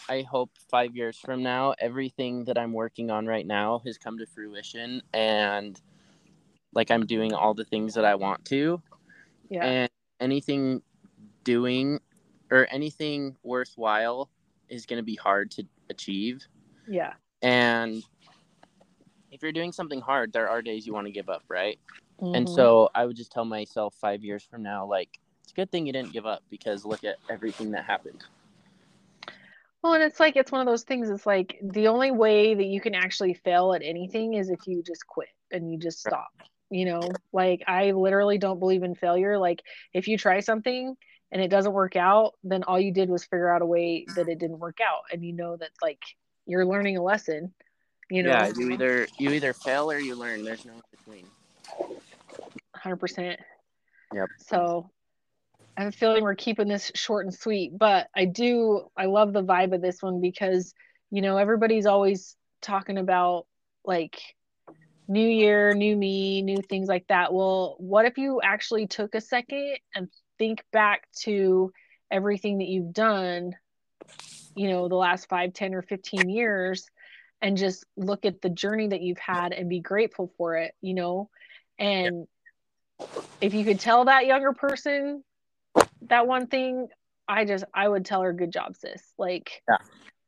[0.09, 4.19] I hope 5 years from now everything that I'm working on right now has come
[4.19, 5.81] to fruition and
[6.75, 8.83] like I'm doing all the things that I want to.
[9.49, 9.65] Yeah.
[9.65, 10.83] And anything
[11.45, 12.01] doing
[12.55, 14.31] or anything worthwhile
[14.69, 16.47] is going to be hard to achieve.
[16.89, 17.15] Yeah.
[17.43, 18.03] And
[19.31, 21.79] if you're doing something hard there are days you want to give up right?
[22.23, 22.55] And Mhm.
[22.55, 25.87] so i would just tell myself five years from now like it's a good thing
[25.87, 28.25] you didn't give up because look at everything that happened.
[29.83, 32.65] Well and it's like it's one of those things it's like the only way that
[32.65, 36.13] you can actually fail at anything is if you just quit and you just Right.
[36.13, 36.31] stop
[36.71, 37.21] you know?
[37.33, 39.39] Like i literally don't believe in failure.
[39.39, 39.63] Like
[39.93, 40.97] if you try something
[41.35, 44.29] and it doesn't work out then all you did was figure out a way that
[44.29, 45.03] it didn't work out.
[45.13, 46.01] And you know that like
[46.47, 47.53] you're learning a lesson
[48.11, 48.31] you know?
[48.31, 50.45] Yeah you either you either fail or you learn.
[50.45, 51.27] There's no in between.
[52.85, 53.37] 100%
[54.13, 54.29] Yep.
[54.39, 54.91] so
[55.77, 59.33] I have a feeling we're keeping this short and sweet, but I do I love
[59.33, 60.73] the vibe of this one because
[61.11, 63.47] you know everybody's always talking about
[63.85, 64.21] like
[65.09, 67.33] new year, new me, new things like that.
[67.33, 71.73] Well, what if you actually took a second and think back to
[72.11, 73.55] everything that you've done,
[74.55, 76.89] you know, the last five, 10, or 15 years
[77.43, 80.95] and just look at the journey that you've had and be grateful for it, you
[80.95, 81.29] know?
[81.79, 82.27] And
[83.41, 85.23] if you could tell that younger person
[86.09, 86.89] that one thing,
[87.29, 89.03] I just I would tell her good job, sis.
[89.19, 89.77] Like Yeah.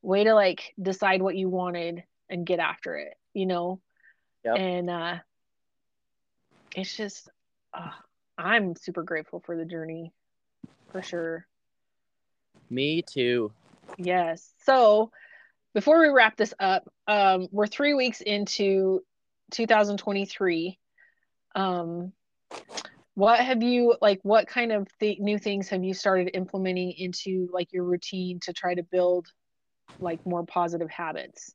[0.02, 3.80] way to like decide what you wanted and get after it, you know?
[4.44, 4.58] Yep.
[4.58, 5.16] And uh
[6.74, 7.30] it's just
[7.72, 7.90] uh,
[8.38, 10.12] I'm super grateful for the journey
[10.92, 11.46] for sure.
[12.70, 13.52] Me too.
[13.98, 14.52] Yes.
[14.64, 15.10] So
[15.74, 19.02] before we wrap this up, um, we're three weeks into
[19.52, 20.78] 2023.
[21.54, 22.12] Um,
[23.14, 24.20] what have you like?
[24.22, 28.52] What kind of th- new things have you started implementing into like your routine to
[28.52, 29.26] try to build
[30.00, 31.54] like more positive habits?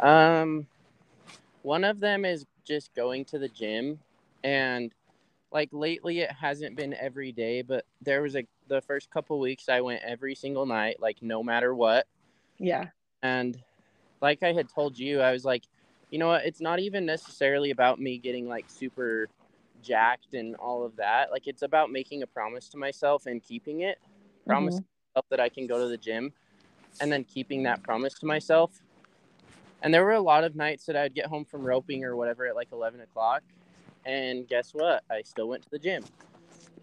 [0.00, 0.66] Um,
[1.62, 4.00] one of them is just going to the gym,
[4.42, 4.92] and
[5.52, 9.68] like lately it hasn't been every day, but there was a the first couple weeks
[9.68, 12.06] I went every single night, like no matter what.
[12.58, 12.86] Yeah.
[13.22, 13.58] And
[14.20, 15.64] like I had told you, I was like,
[16.10, 16.44] you know what?
[16.44, 19.28] It's not even necessarily about me getting like super
[19.82, 21.30] jacked and all of that.
[21.30, 23.98] Like it's about making a promise to myself and keeping it.
[24.46, 24.84] Promise mm-hmm.
[25.14, 26.32] myself that I can go to the gym
[27.00, 28.82] and then keeping that promise to myself.
[29.82, 32.46] And there were a lot of nights that I'd get home from roping or whatever
[32.46, 33.42] at like 11 o'clock.
[34.04, 35.04] And guess what?
[35.10, 36.04] I still went to the gym.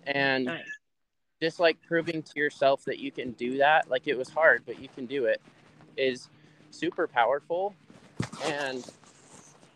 [0.06, 0.64] And Nice.
[1.42, 4.80] just like proving to yourself that you can do that, like it was hard, but
[4.80, 5.42] you can do it,
[5.98, 6.30] is
[6.70, 7.74] super powerful.
[8.44, 8.86] And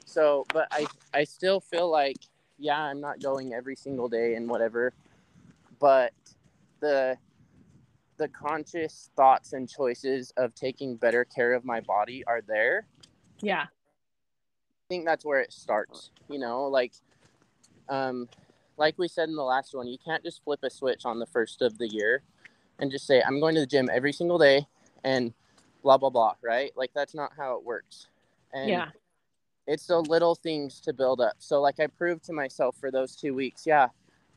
[0.06, 2.18] so, but I, I still feel like,
[2.58, 4.94] yeah, I'm not going every single day and whatever,
[5.80, 6.14] but
[6.80, 7.18] the,
[8.18, 12.86] the conscious thoughts and choices of taking better care of my body are there.
[13.42, 13.64] Yeah.
[13.64, 16.12] I think that's where it starts.
[16.28, 16.94] You know, like,
[17.90, 18.30] um,
[18.78, 21.26] like we said in the last one, you can't just flip a switch on the
[21.26, 22.24] first of the year
[22.80, 24.68] and just say, I'm going to the gym every single day
[25.04, 25.34] and
[25.84, 26.72] blah, blah, blah, right?
[26.76, 28.08] Like, that's not how it works.
[28.54, 28.90] And Yeah.
[29.68, 31.36] it's the little things to build up.
[31.40, 33.88] So, like, I proved to myself for those two weeks, yeah,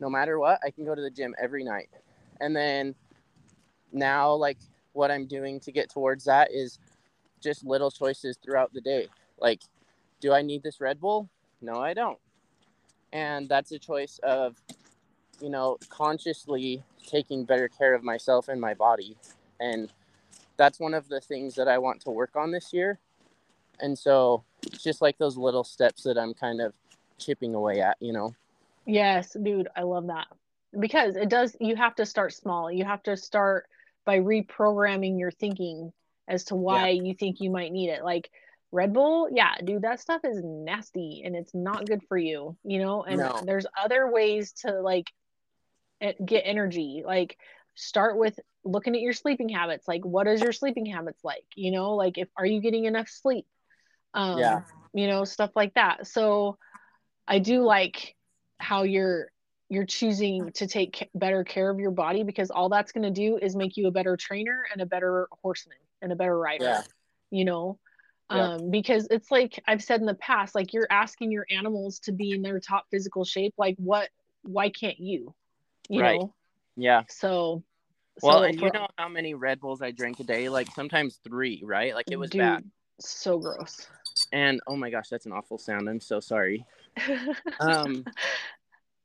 [0.01, 1.88] no matter what, I can go to the gym every night.
[2.41, 2.95] And then
[3.93, 4.59] now, like,
[4.93, 6.79] what I'm doing to get towards that is
[7.41, 9.09] just little choices throughout the day.
[9.38, 9.61] Like,
[10.21, 11.29] do I need this Red Bull?
[11.61, 12.19] No, I don't.
[13.12, 14.57] And that's a choice of,
[15.40, 19.16] you know, consciously taking better care of myself and my body.
[19.61, 19.92] And
[20.57, 22.98] that's one of the things that I want to work on this year.
[23.81, 26.72] And so it's just like those little steps that I'm kind of
[27.18, 28.35] chipping away at, you know?
[28.87, 30.27] Yes, dude, I love that.
[30.79, 32.70] Because it does, you have to start small.
[32.70, 33.66] You have to start
[34.05, 35.92] by reprogramming your thinking
[36.29, 38.05] as to why you think you might need it.
[38.05, 38.31] Like
[38.73, 42.79] Red Bull, yeah, dude, that stuff is nasty and it's not good for you, you
[42.79, 43.03] know?
[43.05, 43.41] And No.
[43.45, 45.13] there's other ways to like
[46.03, 47.03] e- get energy.
[47.07, 47.37] Like
[47.75, 49.87] start with looking at your sleeping habits.
[49.87, 51.45] Like what is your sleeping habits like?
[51.55, 53.47] You know, like if are you getting enough sleep?
[54.15, 54.63] Um, Yeah.
[54.95, 56.07] you know, stuff like that.
[56.07, 56.57] So
[57.29, 58.17] I do like
[58.59, 59.31] how you're
[59.69, 63.39] you're choosing to take better care of your body because all that's going to do
[63.41, 66.83] is make you a better trainer and a better horseman and a better rider Yeah.
[67.31, 67.79] you know
[68.35, 68.55] Yeah.
[68.55, 72.12] um because it's like i've said in the past like you're asking your animals to
[72.12, 74.09] be in their top physical shape like what
[74.42, 75.35] why can't you
[75.88, 76.21] you Right.
[76.21, 76.35] know
[76.77, 77.03] Yeah.
[77.09, 77.62] so
[78.23, 80.49] Well, so you know how many Red Bulls I drink a day?
[80.49, 81.95] Like sometimes three, right?
[81.95, 82.64] Like it was dude, bad.
[83.01, 83.87] so gross
[84.33, 85.88] And oh my gosh, that's an awful sound.
[85.88, 86.64] I'm so sorry.
[87.61, 88.05] Um,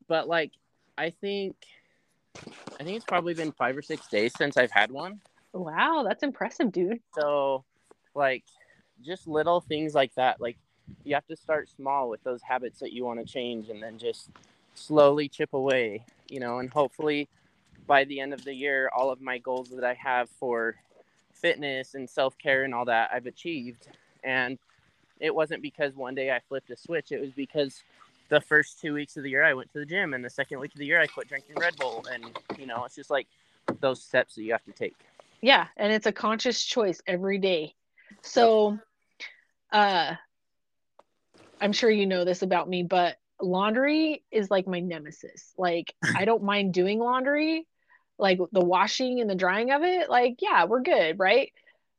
[0.08, 0.52] but like,
[0.98, 1.56] I think,
[2.80, 5.20] I think it's probably been five or six days since I've had one.
[5.54, 7.66] wow that's impressive dude So,
[8.16, 8.44] like,
[9.06, 10.42] just little things like that.
[10.42, 10.58] Like,
[11.04, 13.98] you have to start small with those habits that you want to change, and then
[13.98, 14.30] just
[14.74, 16.04] slowly chip away.
[16.30, 17.28] You know, and hopefully,
[17.88, 20.76] by the end of the year, all of my goals that I have for
[21.34, 23.88] fitness and self care and all that I've achieved.
[24.24, 24.58] And
[25.20, 27.12] it wasn't because one day I flipped a switch.
[27.12, 27.84] It was because
[28.30, 30.60] the first two weeks of the year I went to the gym, and the second
[30.60, 32.06] week of the year I quit drinking Red Bull.
[32.12, 33.28] And you know, it's just like
[33.80, 34.96] those steps that you have to take.
[35.42, 37.74] yeah and it's a conscious choice every day
[38.22, 38.78] so
[39.72, 40.14] uh
[41.62, 46.26] i'm sure you know this about me but laundry is like my nemesis like i
[46.26, 47.68] don't mind doing laundry
[48.20, 51.52] like the washing and the drying of it like yeah we're good right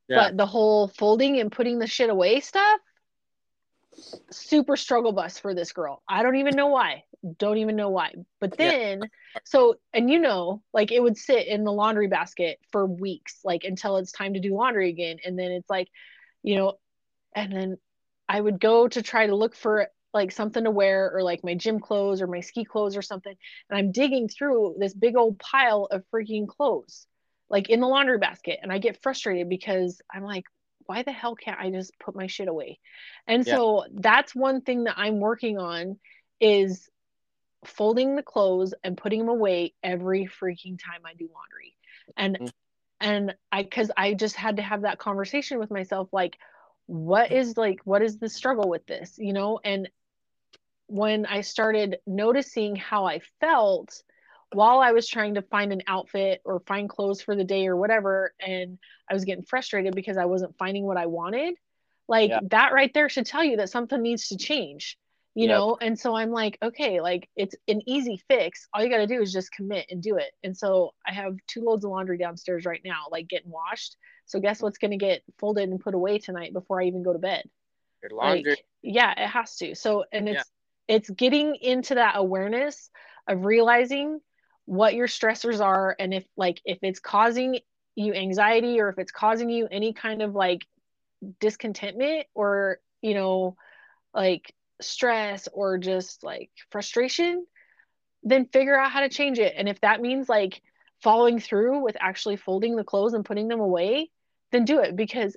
[0.07, 0.23] Yeah.
[0.29, 2.79] but the whole folding and putting the shit away stuff
[4.31, 6.01] super struggle bus for this girl.
[6.07, 7.03] I don't even know why.
[7.37, 8.13] Don't even know why.
[8.39, 9.41] But then, yeah.
[9.43, 13.63] so, and you know, like it would sit in the laundry basket for weeks, like
[13.63, 15.17] until it's time to do laundry again.
[15.25, 15.89] And then it's like,
[16.43, 16.73] you know,
[17.35, 17.77] and then
[18.27, 21.55] I would go to try to look for like something to wear or like my
[21.55, 23.35] gym clothes or my ski clothes or something.
[23.69, 27.05] And I'm digging through this big old pile of freaking clothes,
[27.49, 28.59] like in the laundry basket.
[28.61, 30.45] And I get frustrated because I'm like,
[30.85, 32.79] why the hell can't I just put my shit away?
[33.27, 33.55] And yeah.
[33.55, 35.99] so that's one thing that I'm working on
[36.39, 36.89] is
[37.65, 41.75] folding the clothes and putting them away every freaking time I do laundry.
[42.17, 42.51] And mm.
[42.99, 46.37] and I cuz I just had to have that conversation with myself like
[46.89, 49.59] what is like what is the struggle with this, you know?
[49.63, 49.89] And
[50.87, 54.01] when I started noticing how I felt
[54.51, 57.77] while I was trying to find an outfit or find clothes for the day or
[57.77, 61.53] whatever, and I was getting frustrated because I wasn't finding what I wanted,
[62.07, 62.39] like yeah.
[62.49, 64.97] that right there should tell you that something needs to change,
[65.35, 65.55] you yep.
[65.55, 65.77] know?
[65.79, 68.67] And so I'm like, okay, like it's an easy fix.
[68.73, 70.31] All you got to do is just commit and do it.
[70.43, 73.95] And so I have two loads of laundry downstairs right now, like getting washed.
[74.29, 77.13] So guess what's going to get folded and put away tonight before I even go
[77.13, 77.43] to bed?
[78.03, 78.51] Your laundry.
[78.51, 79.75] Like, yeah, it has to.
[79.75, 80.45] So, and it's,
[80.87, 80.95] yeah.
[80.95, 82.89] it's getting into that awareness
[83.27, 84.21] of realizing
[84.65, 87.59] what your stressors are and if like if it's causing
[87.95, 90.63] you anxiety or if it's causing you any kind of like
[91.39, 93.57] discontentment or you know
[94.13, 97.47] like stress or just like frustration
[98.21, 100.61] then figure out how to change it and if that means like
[101.01, 104.11] following through with actually folding the clothes and putting them away
[104.51, 105.35] then do it because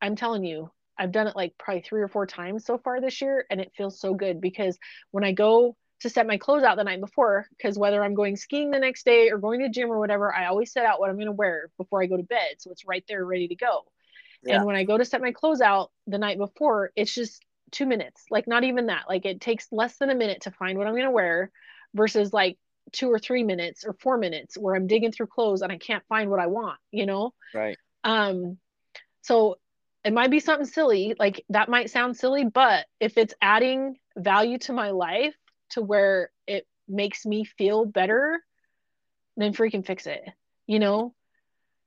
[0.00, 3.20] i'm telling you i've done it like probably three or four times so far this
[3.20, 4.78] year and it feels so good because
[5.10, 8.36] when i go to set my clothes out the night before because whether I'm going
[8.36, 11.08] skiing the next day or going to gym or whatever, I always set out what
[11.08, 12.56] I'm going to wear before I go to bed.
[12.58, 13.84] So it's right there ready to go.
[14.44, 14.56] Yeah.
[14.56, 17.86] And when I go to set my clothes out the night before, it's just two
[17.86, 19.04] minutes, like not even that.
[19.08, 21.50] Like it takes less than a minute to find what I'm going to wear
[21.94, 22.58] versus like
[22.92, 26.04] two or three minutes or four minutes where I'm digging through clothes and I can't
[26.06, 27.32] find what I want, you know?
[27.54, 27.78] Right.
[28.04, 28.58] Um,
[29.22, 29.58] so
[30.04, 34.58] it might be something silly, like that might sound silly, but if it's adding value
[34.58, 35.34] to my life,
[35.70, 38.40] to where it makes me feel better,
[39.36, 40.22] then freaking fix it.
[40.66, 41.14] You know?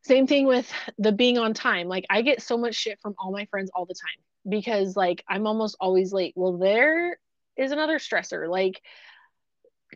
[0.04, 1.88] Same thing with the being on time.
[1.88, 5.24] Like I get so much shit from all my friends all the time because like
[5.28, 6.34] I'm almost always late.
[6.36, 7.20] Well, there
[7.58, 8.50] is another stressor.
[8.50, 8.82] Like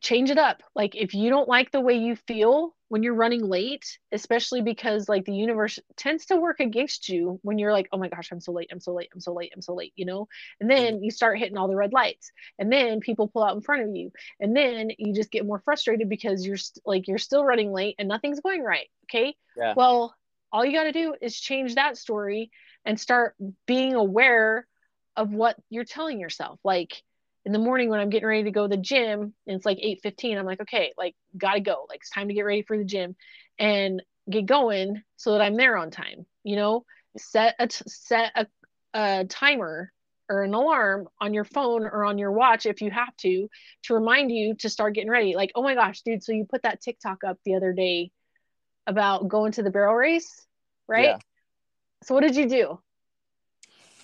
[0.02, 0.64] change it up.
[0.76, 5.08] Like if you don't like the way you feel when you're running late, especially because
[5.08, 8.42] like the universe tends to work against you when you're like, oh my gosh, I'm
[8.42, 10.28] so late, I'm so late, I'm so late, I'm so late, you know?
[10.60, 12.34] And then you start hitting all the red lights.
[12.60, 14.12] And then people pull out in front of you.
[14.42, 17.96] And then you just get more frustrated because you're st- like you're still running late
[17.98, 18.90] and nothing's going right.
[19.06, 19.38] Okay?
[19.56, 19.74] Yeah.
[19.78, 20.14] Well,
[20.52, 22.52] all you got to do is change that story
[22.84, 23.36] and start
[23.66, 24.68] being aware
[25.16, 26.60] of what you're telling yourself.
[26.66, 27.02] Like
[27.46, 29.80] in the morning when I'm getting ready to go to the gym and it's like
[29.80, 31.86] 8:15 I'm like okay like got to go.
[31.90, 33.16] Like it's time to get ready for the gym
[33.58, 36.86] and get going so that I'm there on time you know?
[37.18, 38.48] Set a t- set a,
[38.94, 39.92] a timer
[40.30, 43.50] or an alarm on your phone or on your watch if you have to
[43.84, 45.36] to remind you to start getting ready.
[45.36, 48.12] Like oh my gosh dude so you put that TikTok up the other day
[48.88, 50.46] about going to the barrel race
[50.88, 51.10] right?
[51.10, 51.18] Yeah.
[52.04, 52.80] so what did you do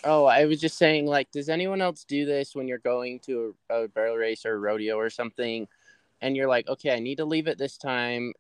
[0.10, 3.53] Oh, I was just saying, like, does anyone else do this when you're going to
[3.70, 5.68] a, a barrel race or a rodeo or something,
[6.22, 8.32] and you're like, okay, I need to leave it this time.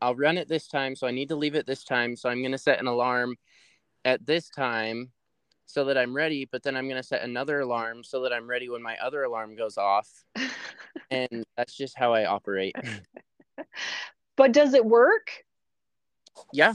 [0.00, 2.16] I'll run it this time, so I need to leave it this time.
[2.16, 3.36] So I'm gonna set an alarm
[4.04, 5.12] at this time
[5.64, 8.68] so that I'm ready, but then I'm gonna set another alarm so that I'm ready
[8.68, 10.08] when my other alarm goes off.
[11.12, 12.74] and that's just how I operate.
[14.36, 15.30] but does it work?
[16.52, 16.74] Yeah.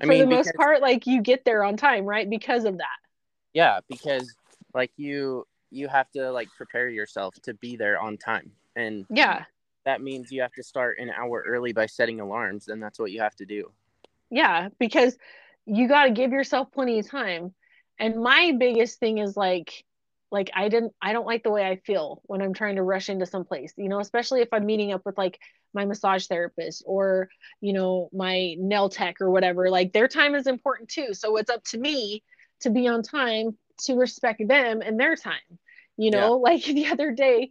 [0.00, 0.46] I For mean, the because...
[0.46, 2.28] most part, like you get there on time, right?
[2.28, 3.03] Because of that
[3.54, 4.34] yeah because
[4.74, 8.52] like you you have to like prepare yourself to be there on time.
[8.76, 9.44] And yeah.
[9.84, 13.10] that means you have to start an hour early by setting alarms and that's what
[13.10, 13.70] you have to do.
[14.30, 15.16] Yeah because
[15.66, 17.54] you got to give yourself plenty of time.
[17.98, 19.84] And my biggest thing is like
[20.30, 23.08] like i didn't i don't like the way i feel when i'm trying to rush
[23.08, 25.38] into some place you know especially if i'm meeting up with like
[25.74, 27.28] my massage therapist or
[27.60, 31.12] you know my nail tech or whatever like their time is important too.
[31.12, 32.22] So it's up to me
[32.60, 35.58] to be on time to respect them and their time.
[35.96, 36.52] You know, yeah.
[36.52, 37.50] like the other day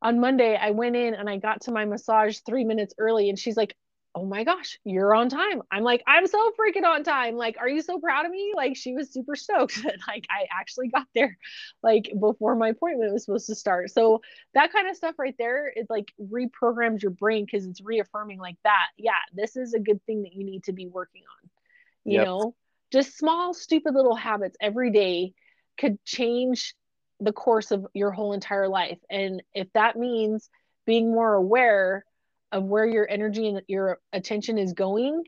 [0.00, 3.38] on Monday, I went in and I got to my massage three minutes early, and
[3.38, 3.74] she's like,
[4.14, 5.62] Oh my gosh, you're on time.
[5.70, 7.36] I'm like, I'm so freaking on time.
[7.36, 8.52] Like, are you so proud of me?
[8.56, 11.36] Like, she was super stoked that like I actually got there
[11.82, 13.90] like before my appointment was supposed to start.
[13.90, 14.22] So
[14.54, 18.56] that kind of stuff right there, it like reprograms your brain because it's reaffirming like
[18.64, 18.86] that.
[18.96, 21.50] Yeah, this is a good thing that you need to be working on.
[22.04, 22.26] You yep.
[22.26, 22.54] know,
[22.92, 25.32] just small stupid little habits every day
[25.78, 26.74] could change
[27.20, 28.98] the course of your whole entire life.
[29.10, 30.48] And if that means
[30.86, 32.04] being more aware
[32.52, 35.24] of where your energy and your attention is going,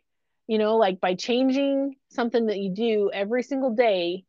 [0.47, 4.25] you know, like by changing something that you do every single day,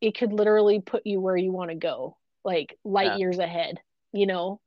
[0.00, 3.16] it could literally put you where you want to go, like light yeah.
[3.16, 3.80] years ahead,
[4.12, 4.60] you know?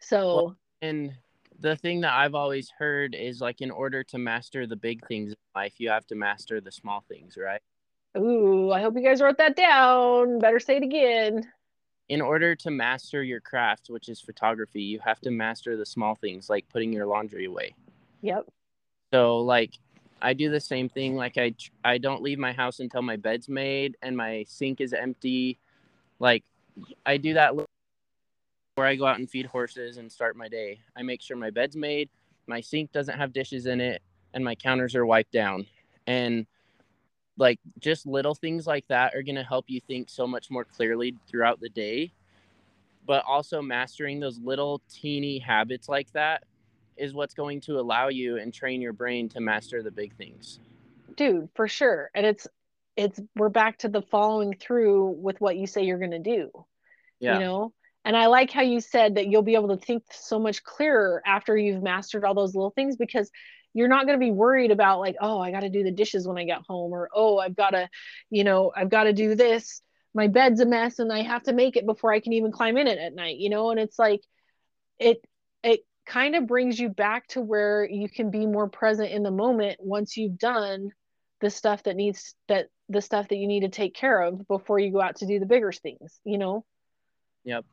[0.00, 1.12] So, well, and
[1.62, 5.30] the thing that I've always heard is like in order to master the big things
[5.30, 7.60] in life, you have to master the small things, right?
[8.18, 10.40] Ooh, I hope you guys wrote that down.
[10.40, 11.48] Better say it again.
[12.08, 16.16] In order to master your craft, which is photography, you have to master the small
[16.16, 17.74] things like putting your laundry away.
[18.22, 18.46] Yep.
[19.14, 19.78] So like
[20.20, 21.54] I do the same thing like I
[21.84, 25.58] I don't leave my house until my bed's made and my sink is empty.
[26.18, 26.44] Like
[27.06, 27.54] I do that
[28.74, 30.80] where I go out and feed horses and start my day.
[30.96, 32.08] I make sure my bed's made,
[32.46, 34.02] my sink doesn't have dishes in it,
[34.34, 35.66] and my counters are wiped down.
[36.06, 36.46] And
[37.36, 40.64] like just little things like that are going to help you think so much more
[40.64, 42.12] clearly throughout the day.
[43.06, 46.44] But also mastering those little teeny habits like that
[46.96, 50.60] is what's going to allow you and train your brain to master the big things.
[51.16, 52.10] Dude, for sure.
[52.14, 52.46] And it's
[52.96, 56.50] it's we're back to the following through with what you say you're going to do.
[57.18, 57.34] Yeah.
[57.34, 57.72] You know,
[58.04, 61.22] and I like how you said that you'll be able to think so much clearer
[61.24, 63.30] after you've mastered all those little things because
[63.74, 66.26] you're not going to be worried about like, oh, I got to do the dishes
[66.26, 67.88] when I get home or oh, I've got to,
[68.28, 69.82] you know, I've got to do this.
[70.14, 72.76] My bed's a mess and I have to make it before I can even climb
[72.76, 73.70] in it at night, you know?
[73.70, 74.20] And it's like
[74.98, 75.24] it
[75.62, 79.30] it kind of brings you back to where you can be more present in the
[79.30, 80.90] moment once you've done
[81.40, 84.78] the stuff that needs that the stuff that you need to take care of before
[84.78, 86.64] you go out to do the bigger things, you know?
[87.44, 87.64] Yep.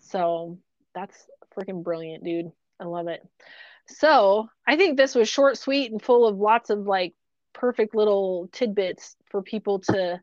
[0.00, 0.58] So
[0.94, 1.26] that's
[1.56, 2.52] freaking brilliant, dude.
[2.78, 3.22] I love it.
[3.86, 7.14] So I think this was short, sweet, and full of lots of like
[7.52, 10.20] perfect little tidbits for people to,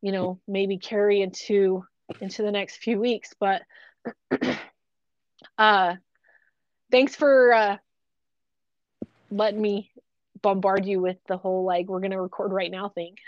[0.00, 1.84] you know, maybe carry into
[2.20, 3.34] into the next few weeks.
[3.38, 3.62] But
[5.58, 5.96] uh
[6.90, 7.76] thanks for uh
[9.30, 9.90] letting me
[10.42, 13.16] bombard you with the whole like we're gonna record right now thing.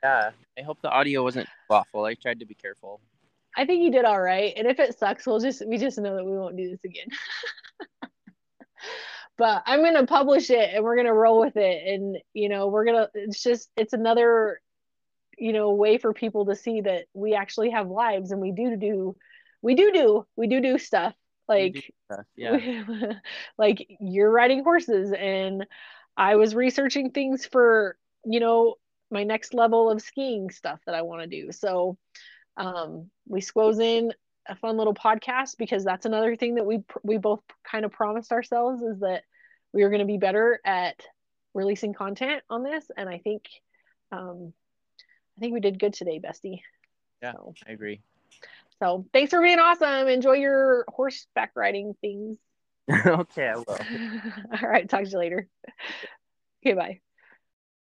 [0.00, 0.30] Yeah.
[0.56, 2.04] I hope the audio wasn't awful.
[2.04, 3.00] I tried to be careful.
[3.58, 4.54] I think you did all right.
[4.56, 7.08] And if it sucks, we'll just we just know that we won't do this again.
[9.36, 11.92] but I'm gonna publish it and we're gonna roll with it.
[11.92, 14.60] And you know, we're gonna it's just it's another,
[15.36, 18.76] you know, way for people to see that we actually have lives and we do
[18.76, 19.16] do
[19.60, 21.14] we do do we do do stuff.
[21.48, 22.58] Like stuff, yeah.
[23.58, 25.66] like you're riding horses and
[26.16, 28.76] I was researching things for, you know,
[29.10, 31.50] my next level of skiing stuff that I want to do.
[31.50, 31.96] So
[32.58, 34.12] um, we squoze in
[34.46, 37.40] a fun little podcast because that's another thing that we we both
[37.70, 39.22] kind of promised ourselves is that
[39.72, 41.00] we are going to be better at
[41.54, 42.84] releasing content on this.
[42.96, 43.44] And i think
[44.10, 44.52] um
[45.36, 46.60] i think we did good today bestie.
[47.22, 48.00] Yeah so, i agree.
[48.80, 50.06] So thanks for being awesome.
[50.06, 52.38] Enjoy your horseback riding things.
[53.06, 53.64] Okay i will.
[54.62, 55.48] All right talk to you later.
[56.64, 57.00] Okay bye